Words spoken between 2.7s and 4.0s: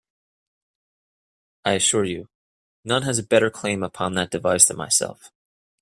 none has a better claim